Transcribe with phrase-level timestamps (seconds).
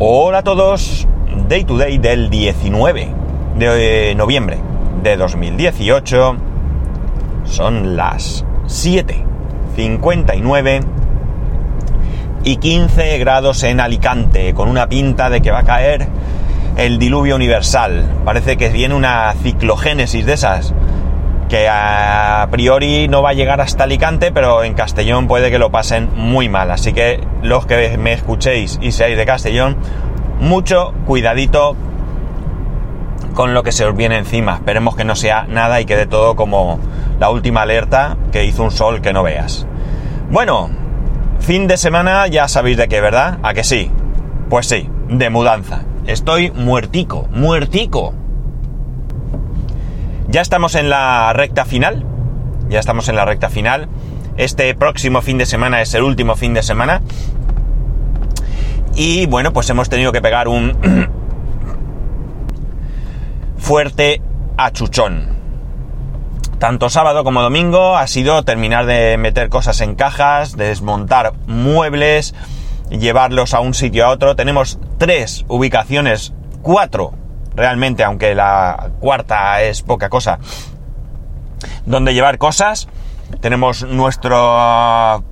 [0.00, 1.06] Hola a todos,
[1.48, 3.14] Day to Day del 19
[3.56, 4.58] de noviembre
[5.04, 6.36] de 2018.
[7.44, 10.80] Son las 7.59
[12.42, 16.08] y 15 grados en Alicante, con una pinta de que va a caer
[16.76, 18.04] el diluvio universal.
[18.24, 20.74] Parece que viene una ciclogénesis de esas,
[21.54, 25.70] que a priori no va a llegar hasta Alicante, pero en Castellón puede que lo
[25.70, 26.68] pasen muy mal.
[26.72, 29.76] Así que los que me escuchéis y seáis de Castellón,
[30.40, 31.76] mucho cuidadito
[33.34, 34.54] con lo que se os viene encima.
[34.54, 36.80] Esperemos que no sea nada y quede todo como
[37.20, 39.64] la última alerta que hizo un sol que no veas.
[40.32, 40.70] Bueno,
[41.38, 43.38] fin de semana ya sabéis de qué, ¿verdad?
[43.44, 43.92] ¿A que sí?
[44.50, 45.82] Pues sí, de mudanza.
[46.08, 48.12] Estoy muertico, muertico.
[50.34, 52.04] Ya estamos en la recta final.
[52.68, 53.88] Ya estamos en la recta final.
[54.36, 57.02] Este próximo fin de semana es el último fin de semana.
[58.96, 60.76] Y bueno, pues hemos tenido que pegar un
[63.58, 64.20] fuerte
[64.56, 65.28] achuchón.
[66.58, 72.34] Tanto sábado como domingo ha sido terminar de meter cosas en cajas, desmontar muebles,
[72.90, 74.34] llevarlos a un sitio a otro.
[74.34, 77.12] Tenemos tres ubicaciones, cuatro
[77.54, 80.38] realmente, aunque la cuarta es poca cosa,
[81.86, 82.88] donde llevar cosas.
[83.40, 85.24] Tenemos nuestro,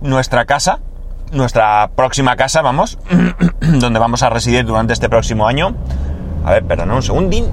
[0.00, 0.80] nuestra casa,
[1.32, 2.98] nuestra próxima casa, vamos,
[3.60, 5.74] donde vamos a residir durante este próximo año.
[6.44, 7.46] A ver, perdón, un segundín.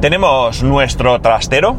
[0.00, 1.76] Tenemos nuestro trastero,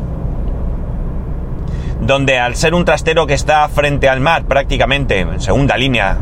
[2.00, 6.18] donde al ser un trastero que está frente al mar prácticamente en segunda línea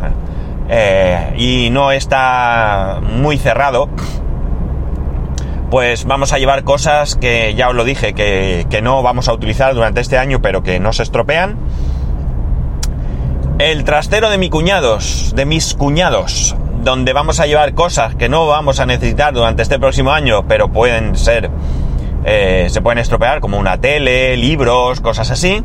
[0.73, 3.89] eh, y no está muy cerrado,
[5.69, 9.33] pues vamos a llevar cosas que ya os lo dije, que, que no vamos a
[9.33, 11.57] utilizar durante este año, pero que no se estropean.
[13.59, 18.47] El trastero de mis cuñados, de mis cuñados, donde vamos a llevar cosas que no
[18.47, 21.49] vamos a necesitar durante este próximo año, pero pueden ser,
[22.23, 25.63] eh, se pueden estropear, como una tele, libros, cosas así.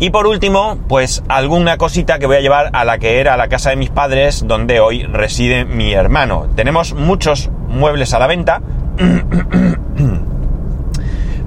[0.00, 3.48] Y por último, pues alguna cosita que voy a llevar a la que era la
[3.48, 6.46] casa de mis padres, donde hoy reside mi hermano.
[6.54, 8.62] Tenemos muchos muebles a la venta.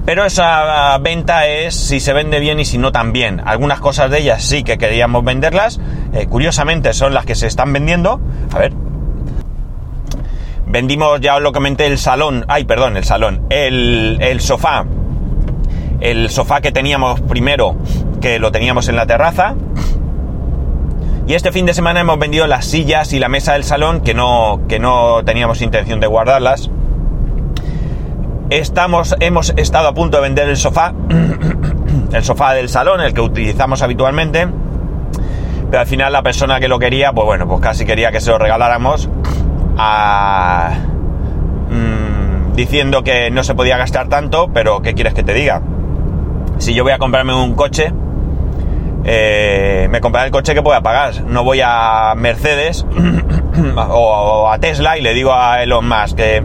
[0.04, 3.40] Pero esa venta es si se vende bien y si no también.
[3.44, 5.80] Algunas cosas de ellas sí que queríamos venderlas.
[6.12, 8.20] Eh, curiosamente son las que se están vendiendo.
[8.52, 8.74] A ver.
[10.66, 12.44] Vendimos, ya os lo comenté, el salón.
[12.48, 13.46] Ay, perdón, el salón.
[13.48, 14.84] El, el sofá.
[16.00, 17.76] El sofá que teníamos primero,
[18.22, 19.54] que lo teníamos en la terraza.
[21.26, 24.14] Y este fin de semana hemos vendido las sillas y la mesa del salón, que
[24.14, 26.70] no, que no teníamos intención de guardarlas
[28.52, 30.92] Estamos, hemos estado a punto de vender el sofá,
[32.12, 34.46] el sofá del salón, el que utilizamos habitualmente,
[35.70, 38.30] pero al final la persona que lo quería, pues bueno, pues casi quería que se
[38.30, 39.08] lo regaláramos
[39.78, 40.80] a,
[41.70, 45.62] mmm, diciendo que no se podía gastar tanto, pero ¿qué quieres que te diga?
[46.58, 47.90] Si yo voy a comprarme un coche,
[49.04, 51.22] eh, me compraré el coche que pueda pagar.
[51.24, 52.86] No voy a Mercedes
[53.76, 56.42] o, a Tesla y le digo a Elon Musk que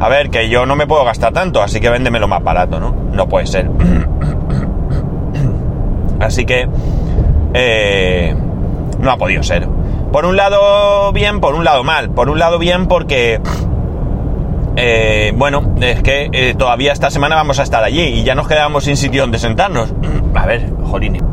[0.00, 2.94] a ver, que yo no me puedo gastar tanto, así que véndemelo más barato, ¿no?
[3.12, 3.68] No puede ser.
[6.20, 6.68] Así que
[7.54, 8.34] eh,
[8.98, 9.68] no ha podido ser.
[10.12, 12.10] Por un lado bien, por un lado mal.
[12.10, 13.40] Por un lado bien porque,
[14.76, 18.48] eh, bueno, es que eh, todavía esta semana vamos a estar allí y ya nos
[18.48, 19.94] quedamos sin sitio donde sentarnos.
[20.34, 21.27] A ver, jolín.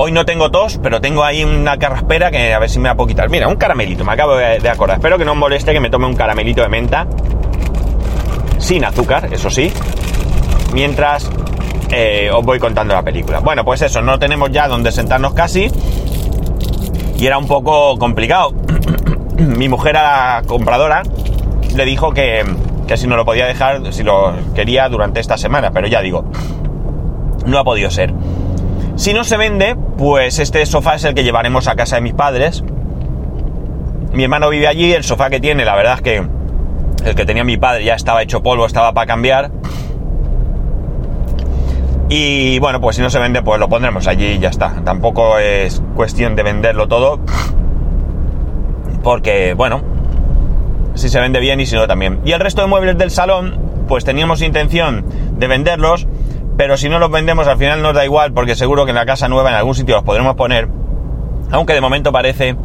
[0.00, 2.92] Hoy no tengo tos, pero tengo ahí una carraspera que a ver si me va
[2.92, 3.28] a poder quitar.
[3.30, 4.98] Mira, un caramelito, me acabo de, de acordar.
[4.98, 7.08] Espero que no os moleste que me tome un caramelito de menta
[8.58, 9.72] sin azúcar, eso sí,
[10.72, 11.28] mientras
[11.90, 13.40] eh, os voy contando la película.
[13.40, 15.68] Bueno, pues eso, no tenemos ya donde sentarnos casi
[17.16, 18.52] y era un poco complicado.
[19.36, 21.02] Mi mujer a la compradora
[21.74, 22.44] le dijo que,
[22.86, 26.24] que si no lo podía dejar, si lo quería durante esta semana, pero ya digo,
[27.46, 28.14] no ha podido ser.
[28.98, 32.14] Si no se vende, pues este sofá es el que llevaremos a casa de mis
[32.14, 32.64] padres.
[34.12, 36.26] Mi hermano vive allí, el sofá que tiene, la verdad es que
[37.04, 39.52] el que tenía mi padre ya estaba hecho polvo, estaba para cambiar.
[42.08, 44.82] Y bueno, pues si no se vende, pues lo pondremos allí y ya está.
[44.84, 47.20] Tampoco es cuestión de venderlo todo.
[49.04, 49.80] Porque, bueno,
[50.94, 52.20] si se vende bien y si no también.
[52.24, 55.04] Y el resto de muebles del salón, pues teníamos intención
[55.38, 56.08] de venderlos.
[56.58, 59.06] Pero si no los vendemos al final nos da igual porque seguro que en la
[59.06, 60.68] casa nueva en algún sitio los podremos poner.
[61.52, 62.56] Aunque de momento parece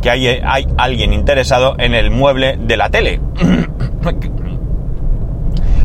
[0.00, 3.20] que hay, hay alguien interesado en el mueble de la tele.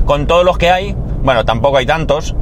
[0.05, 2.35] con todos los que hay, bueno, tampoco hay tantos,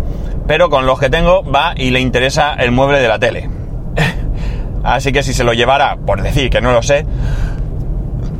[0.47, 3.49] pero con los que tengo va y le interesa el mueble de la tele.
[4.83, 7.07] Así que si se lo llevara, por decir que no lo sé,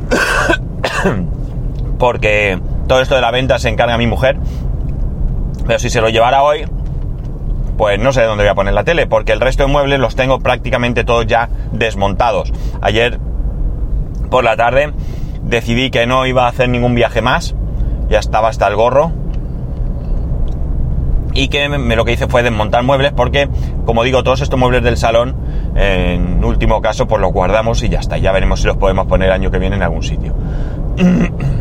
[1.98, 4.38] porque todo esto de la venta se encarga mi mujer,
[5.66, 6.64] pero si se lo llevara hoy,
[7.76, 10.16] pues no sé dónde voy a poner la tele, porque el resto de muebles los
[10.16, 12.52] tengo prácticamente todos ya desmontados.
[12.80, 13.18] Ayer
[14.30, 14.92] por la tarde
[15.42, 17.54] decidí que no iba a hacer ningún viaje más,
[18.08, 19.12] ya estaba hasta el gorro.
[21.34, 23.46] Y que me, lo que hice fue desmontar muebles porque,
[23.84, 25.36] como digo, todos estos muebles del salón,
[25.74, 28.16] en último caso, pues los guardamos y ya está.
[28.16, 30.32] Ya veremos si los podemos poner el año que viene en algún sitio.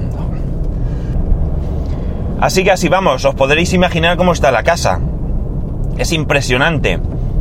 [2.46, 5.00] Así que así vamos, os podréis imaginar cómo está la casa.
[5.98, 7.00] Es impresionante.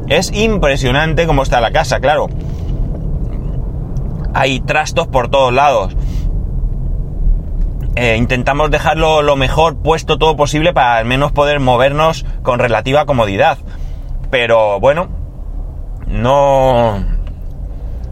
[0.09, 2.29] Es impresionante cómo está la casa, claro.
[4.33, 5.95] Hay trastos por todos lados.
[7.97, 13.05] Eh, intentamos dejarlo lo mejor puesto todo posible para al menos poder movernos con relativa
[13.05, 13.59] comodidad.
[14.31, 15.09] Pero bueno,
[16.07, 17.05] no...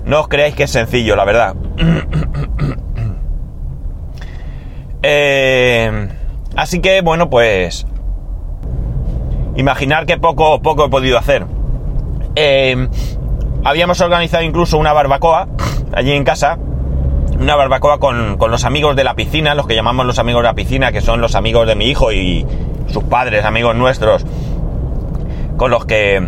[0.04, 1.56] No os creáis que es sencillo, la verdad.
[5.02, 6.08] eh,
[6.56, 7.86] así que bueno, pues
[9.56, 11.46] imaginar que poco, poco he podido hacer.
[12.34, 12.88] Eh,
[13.64, 15.48] habíamos organizado incluso una barbacoa
[15.92, 16.58] allí en casa.
[17.38, 20.54] Una barbacoa con, los amigos de la piscina, los que llamamos los amigos de la
[20.54, 22.46] piscina, que son los amigos de mi hijo y
[22.86, 24.24] sus padres, amigos nuestros,
[25.56, 26.20] con los que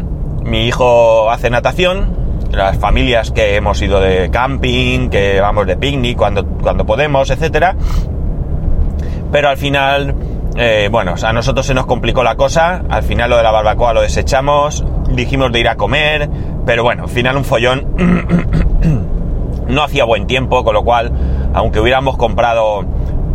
[0.42, 2.16] mi hijo hace natación,
[2.50, 7.76] las familias que hemos ido de camping, que vamos de picnic cuando, cuando podemos, etcétera.
[9.32, 10.14] Pero al final
[10.56, 13.92] eh, bueno, a nosotros se nos complicó la cosa, al final lo de la barbacoa
[13.92, 16.30] lo desechamos, dijimos de ir a comer,
[16.64, 17.88] pero bueno, al final un follón,
[19.68, 21.10] no hacía buen tiempo, con lo cual,
[21.54, 22.84] aunque hubiéramos comprado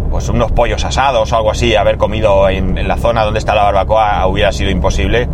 [0.10, 3.64] pues unos pollos asados o algo así, haber comido en, la zona donde está la
[3.64, 5.28] barbacoa hubiera sido imposible,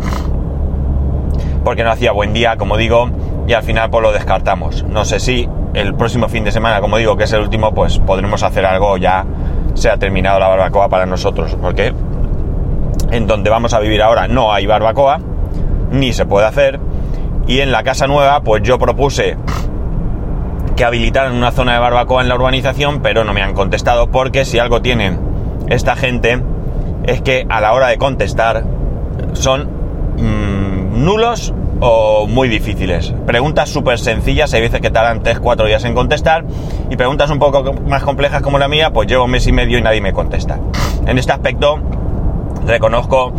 [1.62, 3.10] porque no hacía buen día, como digo,
[3.46, 4.82] y al final pues lo descartamos.
[4.82, 8.00] No sé si el próximo fin de semana, como digo, que es el último, pues
[8.00, 9.24] podremos hacer algo ya
[9.76, 11.92] se ha terminado la barbacoa para nosotros, porque
[13.10, 15.20] en donde vamos a vivir ahora no hay barbacoa,
[15.90, 16.80] ni se puede hacer,
[17.46, 19.36] y en la casa nueva pues yo propuse
[20.74, 24.44] que habilitaran una zona de barbacoa en la urbanización, pero no me han contestado porque
[24.44, 25.18] si algo tienen
[25.68, 26.42] esta gente
[27.04, 28.64] es que a la hora de contestar
[29.32, 29.68] son
[30.18, 33.12] mm, nulos o muy difíciles.
[33.26, 36.44] Preguntas súper sencillas, hay veces que tardan 3-4 días en contestar,
[36.90, 39.78] y preguntas un poco más complejas como la mía, pues llevo un mes y medio
[39.78, 40.58] y nadie me contesta.
[41.06, 41.78] En este aspecto
[42.66, 43.32] reconozco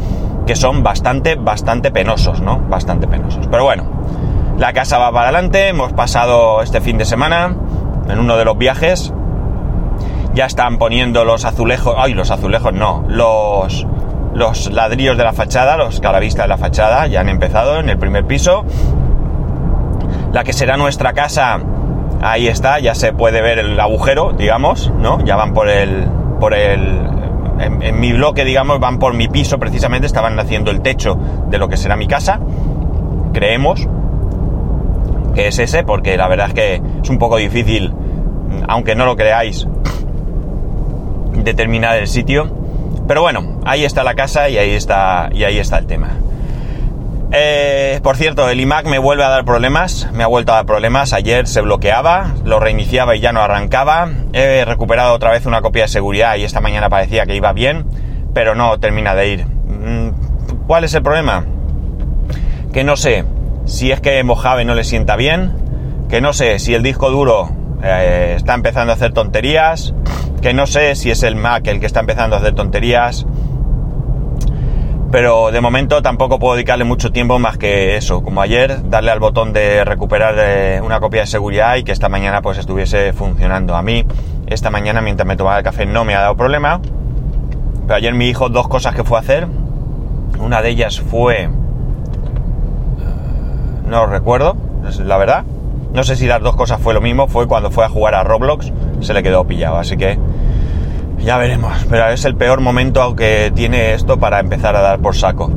[0.45, 2.59] que son bastante, bastante penosos, ¿no?
[2.59, 3.47] Bastante penosos.
[3.47, 3.83] Pero bueno,
[4.57, 7.55] la casa va para adelante, hemos pasado este fin de semana
[8.09, 9.13] en uno de los viajes,
[10.33, 13.85] ya están poniendo los azulejos, ay, los azulejos no, los
[14.37, 17.97] los ladrillos de la fachada, los calavistas de la fachada, ya han empezado en el
[17.97, 18.65] primer piso.
[20.31, 21.59] La que será nuestra casa,
[22.21, 25.23] ahí está, ya se puede ver el agujero, digamos, ¿no?
[25.25, 26.07] Ya van por el.
[26.39, 27.09] por el.
[27.59, 31.17] En, mi bloque, digamos, van por mi piso precisamente, estaban haciendo el techo
[31.47, 32.39] de lo que será mi casa.
[33.33, 33.87] Creemos
[35.33, 37.91] que es ese, porque la verdad es que es un poco difícil,
[38.67, 39.67] aunque no lo creáis,
[41.33, 42.66] determinar el sitio.
[43.07, 46.09] Pero bueno, ahí está la casa y ahí está, y ahí está el tema.
[47.31, 50.65] Eh, por cierto, el iMac me vuelve a dar problemas, me ha vuelto a dar
[50.65, 51.13] problemas.
[51.13, 54.09] Ayer se bloqueaba, lo reiniciaba y ya no arrancaba.
[54.33, 57.85] He recuperado otra vez una copia de seguridad y esta mañana parecía que iba bien,
[58.33, 59.45] pero no termina de ir.
[59.45, 61.45] Mm, ¿Cuál es el problema?
[62.73, 63.25] Que no sé
[63.65, 65.53] si es que Mojave no le sienta bien,
[66.09, 67.49] que no sé si el disco duro
[67.83, 69.93] eh, está empezando a hacer tonterías,
[70.41, 73.25] que no sé si es el Mac el que está empezando a hacer tonterías,
[75.11, 79.19] pero de momento tampoco puedo dedicarle mucho tiempo más que eso, como ayer, darle al
[79.19, 83.75] botón de recuperar eh, una copia de seguridad y que esta mañana pues estuviese funcionando.
[83.75, 84.05] A mí,
[84.47, 86.81] esta mañana mientras me tomaba el café no me ha dado problema,
[87.83, 89.47] pero ayer mi hijo dos cosas que fue a hacer,
[90.39, 91.43] una de ellas fue...
[91.43, 91.49] Eh,
[93.87, 94.57] no recuerdo,
[95.05, 95.45] la verdad.
[95.93, 98.23] No sé si las dos cosas fue lo mismo, fue cuando fue a jugar a
[98.23, 100.17] Roblox, se le quedó pillado, así que
[101.19, 101.73] ya veremos.
[101.89, 105.51] Pero es el peor momento que tiene esto para empezar a dar por saco.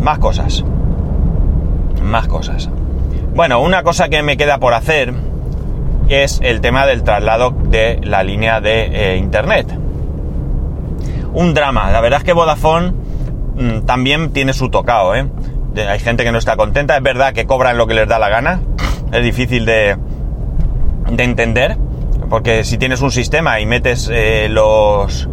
[0.00, 0.64] Más cosas.
[2.02, 2.68] Más cosas.
[3.34, 5.14] Bueno, una cosa que me queda por hacer
[6.08, 9.78] es el tema del traslado de la línea de eh, internet.
[11.32, 11.90] Un drama.
[11.90, 12.92] La verdad es que Vodafone
[13.56, 15.26] mm, también tiene su tocado, ¿eh?
[15.88, 16.96] Hay gente que no está contenta.
[16.96, 18.60] Es verdad que cobran lo que les da la gana.
[19.14, 19.96] Es difícil de,
[21.10, 21.76] de entender.
[22.28, 25.28] Porque si tienes un sistema y metes eh, los,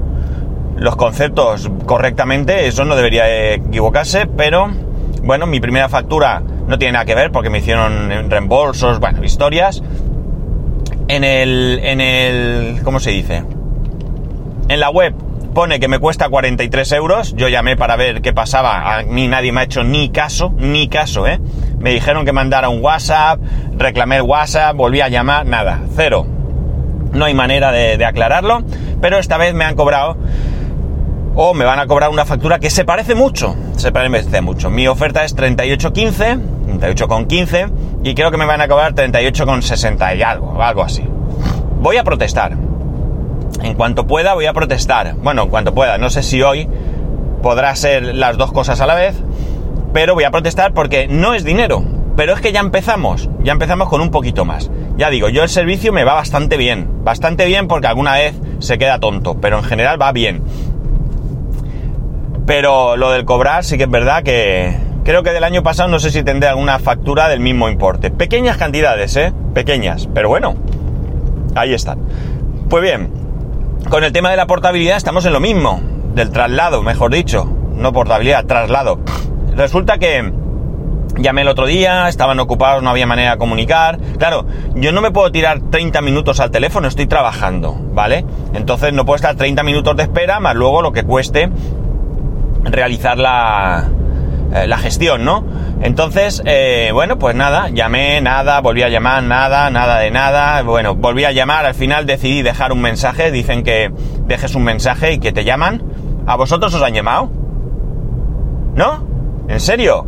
[0.78, 4.70] los conceptos correctamente, eso no debería equivocarse, pero
[5.24, 9.82] bueno, mi primera factura no tiene nada que ver porque me hicieron reembolsos, bueno, historias.
[11.08, 13.44] En el, en el, ¿cómo se dice?
[14.70, 15.14] En la web
[15.54, 17.34] pone que me cuesta 43 euros.
[17.36, 18.98] Yo llamé para ver qué pasaba.
[18.98, 21.40] A mí nadie me ha hecho ni caso, ni caso, ¿eh?
[21.80, 23.40] Me dijeron que mandara un WhatsApp,
[23.78, 26.26] reclamé el WhatsApp, volví a llamar, nada, cero.
[27.14, 28.64] No hay manera de, aclararlo,
[29.02, 30.16] pero esta vez me han cobrado
[31.36, 34.70] o me van a cobrar una factura que se parece mucho, se parece mucho.
[34.70, 37.72] Mi oferta es 38.15, 38,15
[38.04, 41.04] y creo que me van a cobrar 38,60 y algo, algo así.
[41.80, 42.71] Voy a protestar.
[43.62, 45.16] En cuanto pueda voy a protestar.
[45.16, 46.68] Bueno, en cuanto pueda, no sé si hoy
[47.42, 49.16] podrá ser las dos cosas a la vez,
[49.94, 51.84] pero voy a protestar porque no es dinero.
[52.16, 54.70] Pero es que ya empezamos, ya empezamos con un poquito más.
[54.98, 58.78] Ya digo, yo el servicio me va bastante bien, bastante bien porque alguna vez se
[58.78, 60.44] queda tonto, pero en general va bien.
[62.46, 66.00] Pero lo del cobrar sí que es verdad que creo que del año pasado no
[66.00, 68.12] sé si tendré alguna factura del mismo importe.
[68.12, 69.34] Pequeñas cantidades, ¿eh?
[69.54, 70.56] Pequeñas, pero bueno,
[71.56, 72.00] ahí están.
[72.70, 73.10] Pues bien,
[73.90, 75.82] con el tema de la portabilidad estamos en lo mismo,
[76.14, 77.46] del traslado, mejor dicho,
[77.76, 79.00] no portabilidad, traslado.
[79.56, 80.32] Resulta que
[81.18, 84.00] llamé el otro día, estaban ocupados, no había manera de comunicar.
[84.18, 84.46] Claro,
[84.76, 88.26] yo no me puedo tirar 30 minutos al teléfono, estoy trabajando, ¿vale?
[88.54, 91.50] Entonces no puedo estar 30 minutos de espera, más luego lo que cueste
[92.64, 93.90] realizar la,
[94.54, 95.46] eh, la gestión, ¿no?
[95.82, 100.62] Entonces, eh, bueno, pues nada, llamé, nada, volví a llamar, nada, nada de nada.
[100.62, 103.92] Bueno, volví a llamar, al final decidí dejar un mensaje, dicen que
[104.28, 105.84] dejes un mensaje y que te llaman.
[106.28, 107.32] ¿A vosotros os han llamado?
[108.76, 109.08] ¿No?
[109.48, 110.06] ¿En serio?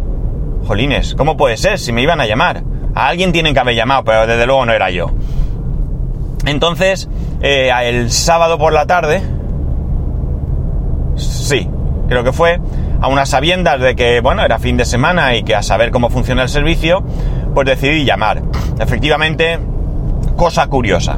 [0.67, 2.63] Jolines, ¿cómo puede ser si me iban a llamar?
[2.95, 5.12] A alguien tienen que haber llamado, pero desde luego no era yo.
[6.45, 7.09] Entonces,
[7.41, 9.21] eh, el sábado por la tarde,
[11.15, 11.67] sí,
[12.07, 12.59] creo que fue,
[13.03, 16.10] a unas sabiendas de que, bueno, era fin de semana y que a saber cómo
[16.10, 17.03] funciona el servicio,
[17.53, 18.41] pues decidí llamar.
[18.79, 19.60] Efectivamente,
[20.38, 21.17] cosa curiosa.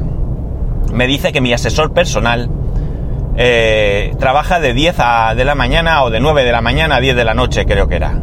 [0.91, 2.49] Me dice que mi asesor personal
[3.37, 6.99] eh, trabaja de 10 a, de la mañana o de 9 de la mañana a
[7.01, 8.13] 10 de la noche, creo que era.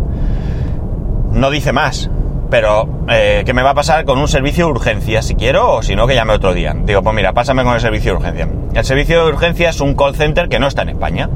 [1.31, 2.11] No dice más,
[2.51, 5.83] pero eh, que me va a pasar con un servicio de urgencia si quiero o
[5.85, 6.75] si no que llame otro día.
[6.77, 8.49] Digo, pues mira, pásame con el servicio de urgencia.
[8.75, 11.31] El servicio de urgencia es un call center que no está en España.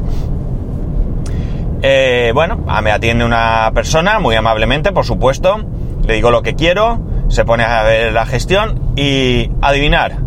[1.82, 5.58] Eh, bueno, me atiende una persona muy amablemente, por supuesto.
[6.06, 10.18] Le digo lo que quiero, se pone a ver la gestión y adivinar,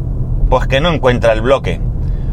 [0.49, 1.79] pues que no encuentra el bloque.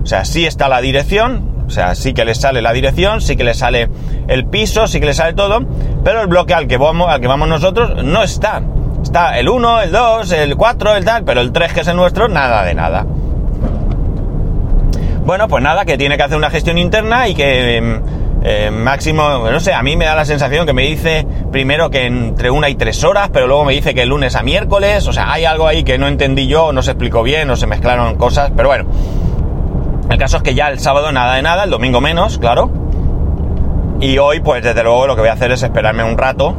[0.02, 3.36] O sea, sí está la dirección, o sea, sí que le sale la dirección, sí
[3.36, 3.88] que le sale
[4.28, 5.60] el piso, sí que le sale todo,
[6.04, 8.62] pero el bloque al que vamos, al que vamos nosotros no está.
[9.02, 11.96] Está el 1, el 2, el 4, el tal, pero el 3 que es el
[11.96, 13.06] nuestro, nada de nada.
[15.24, 18.00] Bueno, pues nada, que tiene que hacer una gestión interna y que em,
[18.42, 22.06] eh, máximo, no sé, a mí me da la sensación que me dice primero que
[22.06, 25.12] entre una y tres horas, pero luego me dice que el lunes a miércoles, o
[25.12, 28.14] sea, hay algo ahí que no entendí yo, no se explicó bien, no se mezclaron
[28.16, 28.86] cosas, pero bueno.
[30.08, 32.70] El caso es que ya el sábado nada de nada, el domingo menos, claro.
[34.00, 36.54] Y hoy, pues desde luego lo que voy a hacer es esperarme un rato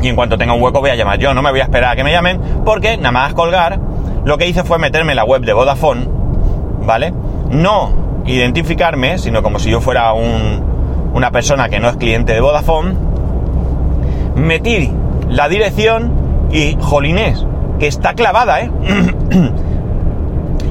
[0.00, 1.18] y en cuanto tenga un hueco voy a llamar.
[1.18, 3.78] Yo no me voy a esperar a que me llamen porque nada más colgar,
[4.24, 6.08] lo que hice fue meterme en la web de Vodafone,
[6.86, 7.12] ¿vale?
[7.50, 7.97] No
[8.32, 10.62] identificarme, sino como si yo fuera un,
[11.14, 12.94] una persona que no es cliente de Vodafone,
[14.36, 14.92] metí
[15.28, 16.12] la dirección
[16.50, 17.44] y, jolines,
[17.78, 18.70] que está clavada, ¿eh?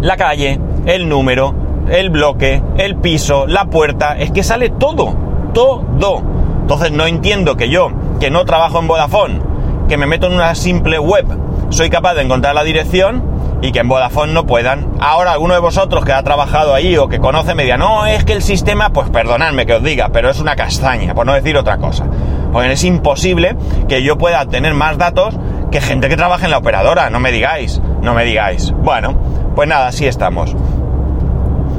[0.01, 1.53] la calle, el número,
[1.89, 5.15] el bloque, el piso, la puerta, es que sale todo,
[5.53, 6.21] todo.
[6.61, 9.39] Entonces no entiendo que yo, que no trabajo en Vodafone,
[9.87, 11.25] que me meto en una simple web,
[11.69, 14.91] soy capaz de encontrar la dirección y que en Vodafone no puedan.
[14.99, 18.23] Ahora alguno de vosotros que ha trabajado ahí o que conoce me diga, no, es
[18.23, 21.57] que el sistema, pues perdonadme que os diga, pero es una castaña, por no decir
[21.57, 22.05] otra cosa.
[22.51, 23.55] Porque es imposible
[23.87, 25.35] que yo pueda tener más datos
[25.71, 28.71] que gente que trabaja en la operadora, no me digáis, no me digáis.
[28.71, 29.15] Bueno,
[29.55, 30.55] pues nada, así estamos.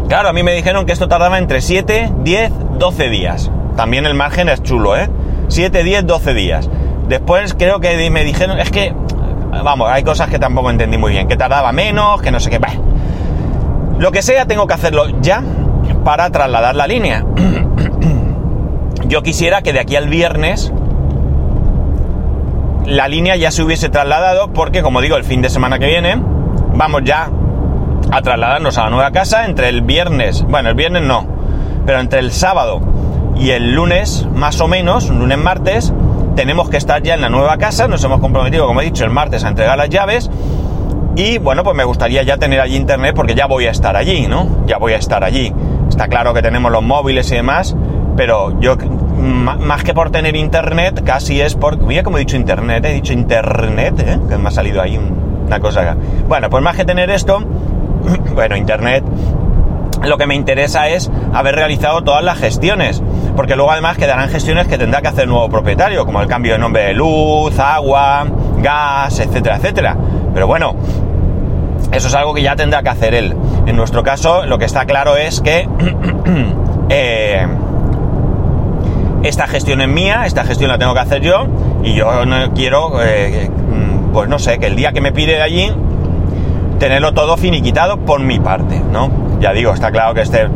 [0.09, 3.51] Claro, a mí me dijeron que esto tardaba entre 7, 10, 12 días.
[3.77, 5.09] También el margen es chulo, ¿eh?
[5.49, 6.71] 7, 10, 12 días.
[7.09, 8.95] Después creo que me dijeron, es que
[9.50, 12.61] Vamos, hay cosas que tampoco entendí muy bien, que tardaba menos, que no sé qué.
[13.99, 15.43] Lo que sea, tengo que hacerlo ya
[16.05, 17.25] para trasladar la línea.
[19.07, 20.73] Yo quisiera que de aquí al viernes
[22.85, 26.23] la línea ya se hubiese trasladado porque, como digo, el fin de semana que viene
[26.75, 27.31] vamos ya
[28.11, 31.26] a trasladarnos a la nueva casa entre el viernes, bueno, el viernes no,
[31.85, 32.81] pero entre el sábado
[33.37, 35.93] y el lunes, más o menos, lunes martes,
[36.38, 39.11] tenemos que estar ya en la nueva casa, nos hemos comprometido, como he dicho, el
[39.11, 40.30] martes a entregar las llaves.
[41.16, 44.28] Y bueno, pues me gustaría ya tener allí internet porque ya voy a estar allí,
[44.28, 44.64] ¿no?
[44.64, 45.52] Ya voy a estar allí.
[45.88, 47.75] Está claro que tenemos los móviles y demás,
[48.16, 51.76] pero yo más que por tener internet, casi es por...
[51.76, 54.21] Mira como he dicho internet, he dicho internet, ¿eh?
[54.28, 55.97] que me ha salido ahí una cosa.
[56.28, 57.40] Bueno, pues más que tener esto,
[58.37, 59.02] bueno, internet,
[60.04, 63.02] lo que me interesa es haber realizado todas las gestiones,
[63.38, 66.54] porque luego además quedarán gestiones que tendrá que hacer el nuevo propietario, como el cambio
[66.54, 68.26] de nombre de luz, agua,
[68.57, 69.97] gas, etcétera, etcétera.
[70.35, 70.75] Pero bueno,
[71.92, 73.37] eso es algo que ya tendrá que hacer él.
[73.66, 75.68] En nuestro caso, lo que está claro es que
[76.88, 77.47] eh,
[79.23, 81.47] esta gestión es mía, esta gestión la tengo que hacer yo,
[81.85, 83.49] y yo no quiero, eh,
[84.12, 85.73] pues no sé, que el día que me pide de allí,
[86.80, 89.12] tenerlo todo finiquitado por mi parte, ¿no?
[89.38, 90.49] Ya digo, está claro que este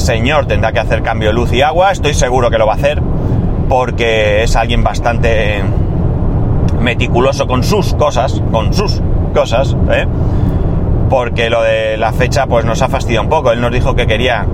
[0.00, 2.76] señor tendrá que hacer cambio de luz y agua, estoy seguro que lo va a
[2.76, 3.02] hacer,
[3.68, 5.62] porque es alguien bastante
[6.80, 9.02] meticuloso con sus cosas, con sus
[9.34, 10.06] cosas, ¿eh?
[11.08, 13.52] porque lo de la fecha pues nos ha fastidiado un poco.
[13.52, 14.46] Él nos dijo que quería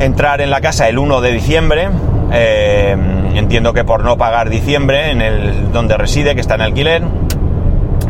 [0.00, 1.88] entrar en la casa el 1 de diciembre.
[2.32, 2.96] Eh,
[3.34, 7.02] entiendo que por no pagar diciembre en el donde reside, que está en alquiler.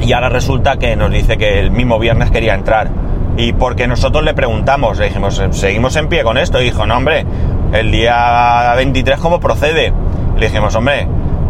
[0.00, 2.88] Y ahora resulta que nos dice que el mismo viernes quería entrar.
[3.38, 6.60] Y porque nosotros le preguntamos, le dijimos, ¿seguimos en pie con esto?
[6.60, 7.24] Y dijo, no, hombre,
[7.72, 9.92] el día 23, ¿cómo procede?
[10.36, 11.06] Le dijimos, hombre,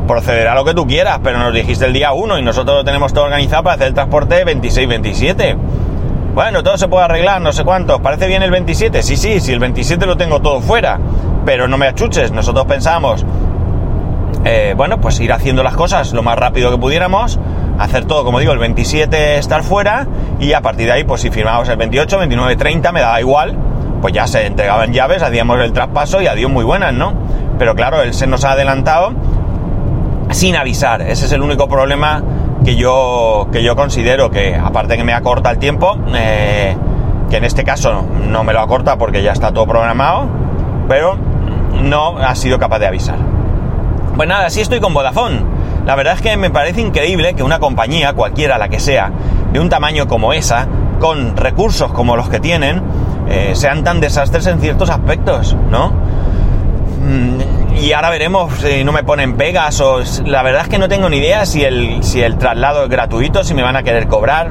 [0.07, 3.15] procederá lo que tú quieras, pero nos dijiste el día 1 y nosotros lo tenemos
[3.15, 5.57] todo organizado para hacer el transporte 26-27.
[6.35, 8.03] Bueno, todo se puede arreglar, no sé cuánto.
[8.03, 9.03] ¿Parece bien el 27?
[9.03, 11.01] Sí, sí, si el 27 lo tengo todo fuera.
[11.47, 13.25] Pero no me achuches, nosotros pensamos,
[14.45, 17.41] eh, bueno, pues ir haciendo las cosas lo más rápido que pudiéramos,
[17.79, 20.07] hacer todo, como digo, el 27 estar fuera
[20.41, 23.57] y a partir de ahí, pues si firmábamos el 28, 29, 30, me daba igual,
[24.01, 27.13] pues ya se entregaban llaves, hacíamos el traspaso y adiós muy buenas, ¿no?
[27.59, 29.13] Pero claro, él se nos ha adelantado
[30.31, 31.03] sin avisar.
[31.03, 32.23] Ese es el único problema
[32.65, 36.77] que yo, que yo considero que, aparte que me acorta el tiempo, eh,
[37.31, 40.29] que en este caso no me lo acorta porque ya está todo programado,
[40.89, 41.17] pero
[41.83, 43.17] no ha sido capaz de avisar.
[44.17, 45.58] Pues nada, sí estoy con Vodafone.
[45.89, 49.11] La verdad es que me parece increíble que una compañía, cualquiera la que sea,
[49.55, 50.69] de un tamaño como esa,
[51.01, 52.83] con recursos como los que tienen,
[53.31, 55.95] eh, sean tan desastres en ciertos aspectos, ¿no?
[57.01, 60.91] Mm, y ahora veremos si no me ponen pegas o la verdad es que no
[60.91, 64.09] tengo ni idea si el, si el traslado es gratuito, si me van a querer
[64.09, 64.51] cobrar.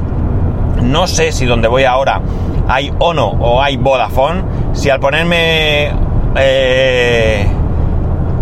[0.81, 2.19] No sé si donde voy ahora
[2.67, 4.41] hay Ono o hay Vodafone.
[4.73, 5.91] Si al ponerme
[6.35, 7.45] eh,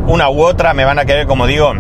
[0.08, 1.74] una u otra me van a querer, como digo,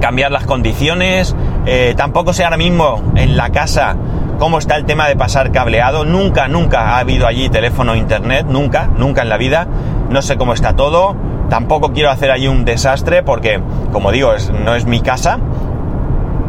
[0.00, 1.36] cambiar las condiciones.
[1.66, 3.96] Eh, tampoco sé ahora mismo en la casa
[4.40, 6.04] cómo está el tema de pasar cableado.
[6.04, 9.68] Nunca, nunca ha habido allí teléfono internet, nunca, nunca en la vida.
[10.08, 11.14] No sé cómo está todo.
[11.50, 13.60] Tampoco quiero hacer allí un desastre porque,
[13.92, 14.32] como digo,
[14.64, 15.38] no es mi casa.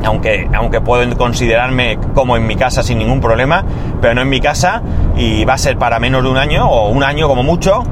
[0.04, 3.64] Aunque, aunque puedo considerarme como en mi casa sin ningún problema,
[4.02, 4.82] pero no en mi casa
[5.16, 7.84] y va a ser para menos de un año o un año como mucho.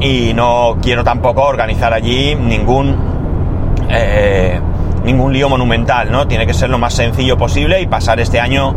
[0.00, 3.11] Y no quiero tampoco organizar allí ningún
[3.92, 4.58] eh,
[5.04, 6.26] ningún lío monumental, ¿no?
[6.26, 8.74] Tiene que ser lo más sencillo posible y pasar este año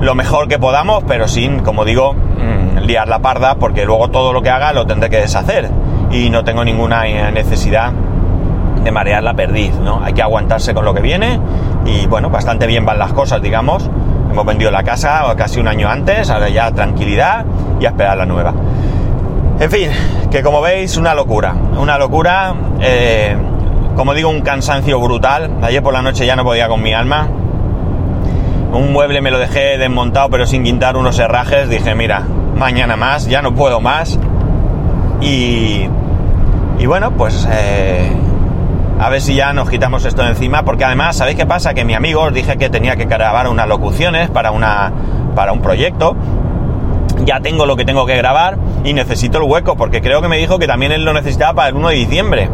[0.00, 4.32] lo mejor que podamos, pero sin, como digo, mm, liar la parda, porque luego todo
[4.32, 5.70] lo que haga lo tendré que deshacer
[6.10, 7.92] y no tengo ninguna eh, necesidad
[8.82, 10.04] de marear la perdiz, ¿no?
[10.04, 11.40] Hay que aguantarse con lo que viene
[11.86, 13.88] y bueno, bastante bien van las cosas, digamos.
[14.30, 17.46] Hemos vendido la casa casi un año antes, ahora ya tranquilidad
[17.80, 18.52] y a esperar la nueva.
[19.60, 19.90] En fin,
[20.30, 23.36] que como veis, una locura, una locura, eh,
[23.96, 25.50] como digo, un cansancio brutal.
[25.62, 27.28] Ayer por la noche ya no podía con mi alma.
[28.72, 31.68] Un mueble me lo dejé desmontado pero sin quintar unos herrajes.
[31.68, 32.22] Dije, mira,
[32.56, 34.18] mañana más, ya no puedo más.
[35.20, 35.88] Y,
[36.78, 38.10] y bueno, pues eh,
[38.98, 41.74] a ver si ya nos quitamos esto de encima, porque además, ¿sabéis qué pasa?
[41.74, 44.92] Que mi amigo os dije que tenía que grabar unas locuciones para, una,
[45.34, 46.16] para un proyecto.
[47.24, 50.36] Ya tengo lo que tengo que grabar y necesito el hueco, porque creo que me
[50.36, 52.48] dijo que también él lo necesitaba para el 1 de diciembre.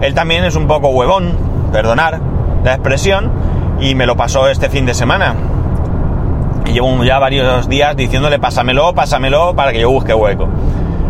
[0.00, 1.36] Él también es un poco huevón,
[1.72, 2.20] perdonar
[2.64, 3.30] la expresión,
[3.80, 5.34] y me lo pasó este fin de semana.
[6.66, 10.48] Y llevo ya varios días diciéndole pásamelo, pásamelo para que yo busque hueco.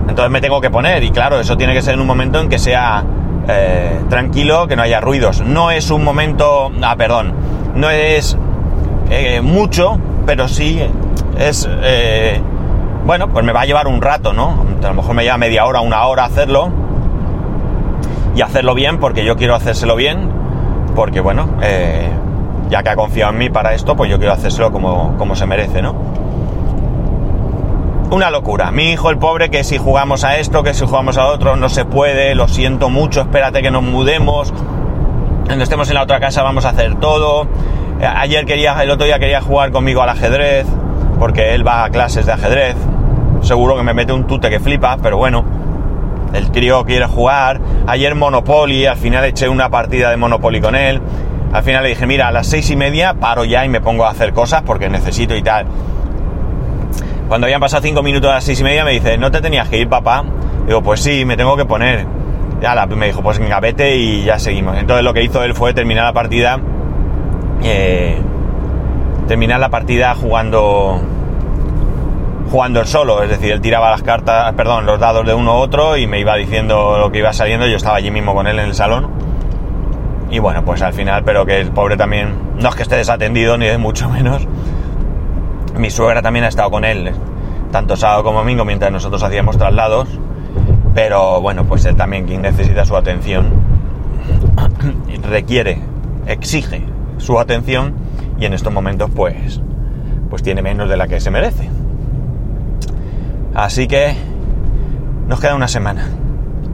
[0.08, 2.48] Entonces me tengo que poner y claro, eso tiene que ser en un momento en
[2.48, 3.04] que sea
[3.48, 5.40] eh, tranquilo, que no haya ruidos.
[5.40, 7.32] No es un momento, ah, perdón,
[7.74, 8.36] no es
[9.10, 10.80] eh, mucho, pero sí
[11.38, 12.40] es, eh,
[13.04, 14.64] bueno, pues me va a llevar un rato, ¿no?
[14.82, 16.70] A lo mejor me lleva media hora, una hora hacerlo
[18.46, 20.28] hacerlo bien porque yo quiero hacérselo bien,
[20.94, 21.48] porque bueno,
[22.68, 25.46] ya que ha confiado en mí para esto, pues yo quiero hacérselo como, como se
[25.46, 25.94] merece, ¿no?
[28.10, 28.70] una locura.
[28.70, 31.68] Mi hijo, el pobre, que si jugamos a esto, que si jugamos a otro, no
[31.68, 34.52] se puede, lo siento mucho, espérate que nos mudemos.
[35.46, 37.46] Cuando estemos en la otra casa vamos a hacer todo.
[38.00, 40.66] Eh, ayer quería, el otro día quería jugar conmigo al ajedrez,
[41.18, 42.76] porque él va a clases de ajedrez.
[43.42, 45.59] Seguro que me mete un tute que flipa, pero bueno.
[46.32, 47.60] El crío quiere jugar.
[47.86, 51.00] Ayer Monopoly, al final eché una partida de Monopoly con él.
[51.52, 54.04] Al final le dije, mira, a las seis y media paro ya y me pongo
[54.04, 55.66] a hacer cosas porque necesito y tal.
[57.28, 59.68] Cuando habían pasado cinco minutos a las seis y media me dice, ¿no te tenías
[59.68, 60.24] que ir, papá?
[60.66, 62.06] Digo, pues sí, me tengo que poner.
[62.60, 64.76] Ya me dijo, pues venga, vete y ya seguimos.
[64.76, 66.60] Entonces lo que hizo él fue terminar la partida.
[67.62, 68.18] Eh,
[69.26, 71.00] terminar la partida jugando
[72.50, 75.58] jugando el solo, es decir, él tiraba las cartas, perdón, los dados de uno u
[75.58, 78.58] otro y me iba diciendo lo que iba saliendo, yo estaba allí mismo con él
[78.58, 79.08] en el salón.
[80.30, 83.56] Y bueno, pues al final, pero que el pobre también, no es que esté desatendido
[83.56, 84.46] ni de mucho menos.
[85.76, 87.12] Mi suegra también ha estado con él,
[87.70, 90.08] tanto sábado como domingo, mientras nosotros hacíamos traslados.
[90.94, 93.62] Pero bueno, pues él también, quien necesita su atención,
[95.22, 95.80] requiere,
[96.26, 96.84] exige
[97.18, 97.94] su atención
[98.38, 99.60] y en estos momentos pues,
[100.28, 101.68] pues tiene menos de la que se merece.
[103.54, 104.14] Así que
[105.26, 106.08] nos queda una semana.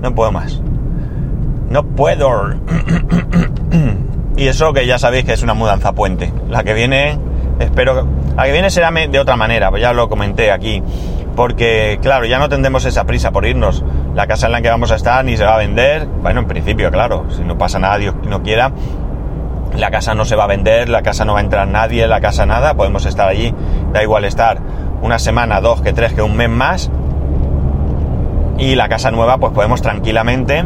[0.02, 0.60] No puedo más.
[1.70, 2.54] No puedo.
[4.36, 6.32] y eso que ya sabéis que es una mudanza puente.
[6.48, 7.18] La que viene,
[7.58, 8.06] espero...
[8.36, 10.82] La que viene será de otra manera, ya lo comenté aquí.
[11.34, 13.84] Porque, claro, ya no tendremos esa prisa por irnos.
[14.14, 16.06] La casa en la que vamos a estar ni se va a vender.
[16.06, 18.72] Bueno, en principio, claro, si no pasa nada, Dios no quiera.
[19.74, 22.20] La casa no se va a vender, la casa no va a entrar nadie, la
[22.20, 22.74] casa nada.
[22.74, 23.54] Podemos estar allí,
[23.92, 24.58] da igual estar
[25.06, 26.90] una semana, dos, que tres, que un mes más.
[28.58, 30.64] Y la casa nueva, pues podemos tranquilamente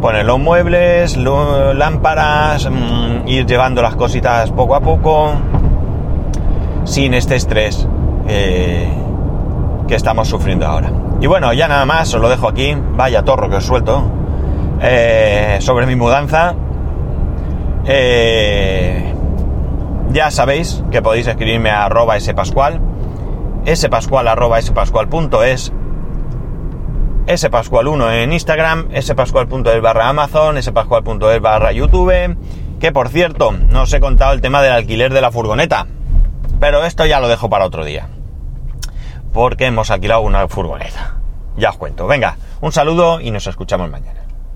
[0.00, 5.34] poner los muebles, lámparas, mm, ir llevando las cositas poco a poco,
[6.84, 7.88] sin este estrés
[8.28, 8.88] eh,
[9.86, 10.90] que estamos sufriendo ahora.
[11.20, 14.02] Y bueno, ya nada más, os lo dejo aquí, vaya torro que os suelto,
[14.82, 16.54] eh, sobre mi mudanza.
[17.84, 19.14] Eh,
[20.10, 22.80] ya sabéis que podéis escribirme a arroba spascual
[23.74, 25.72] spascual arroba spascual.es
[27.26, 32.36] spascual1 en Instagram, spascual.es barra Amazon, spascual.es barra YouTube,
[32.78, 35.86] que por cierto, no os he contado el tema del alquiler de la furgoneta,
[36.60, 38.08] pero esto ya lo dejo para otro día,
[39.32, 41.16] porque hemos alquilado una furgoneta.
[41.56, 42.06] Ya os cuento.
[42.06, 44.25] Venga, un saludo y nos escuchamos mañana.